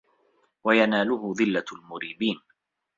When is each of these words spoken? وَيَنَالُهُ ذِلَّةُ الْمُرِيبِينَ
وَيَنَالُهُ 0.63 1.33
ذِلَّةُ 1.39 1.65
الْمُرِيبِينَ 1.73 2.41